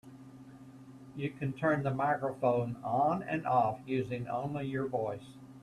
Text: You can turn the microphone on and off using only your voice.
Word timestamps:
You 1.15 1.29
can 1.29 1.53
turn 1.53 1.83
the 1.83 1.93
microphone 1.93 2.77
on 2.83 3.21
and 3.21 3.45
off 3.45 3.81
using 3.85 4.27
only 4.27 4.65
your 4.65 4.87
voice. 4.87 5.37